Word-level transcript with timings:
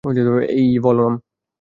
এই, 0.51 0.67
বলরাম। 0.79 1.13